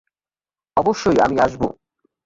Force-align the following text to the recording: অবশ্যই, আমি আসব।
অবশ্যই, 0.77 1.17
আমি 1.25 1.35
আসব। 1.39 1.61